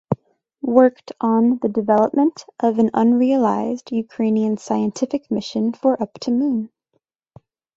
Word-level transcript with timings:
Worked 0.63 1.11
on 1.21 1.59
the 1.59 1.69
development 1.69 2.43
of 2.59 2.79
an 2.79 2.89
unrealized 2.91 3.91
Ukrainian 3.91 4.57
scientific 4.57 5.29
mission 5.29 5.73
for 5.73 6.01
up 6.01 6.15
to 6.21 6.31
Moon. 6.31 6.71